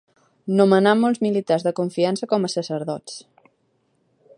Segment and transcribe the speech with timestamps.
[0.61, 3.23] Nomenà molts militars de confiança com a sacerdots.